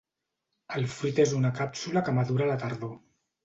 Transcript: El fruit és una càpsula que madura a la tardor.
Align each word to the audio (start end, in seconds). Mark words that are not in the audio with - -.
El 0.77 0.87
fruit 0.93 1.21
és 1.25 1.35
una 1.41 1.53
càpsula 1.61 2.05
que 2.11 2.19
madura 2.23 2.51
a 2.51 2.51
la 2.55 2.61
tardor. 2.67 3.01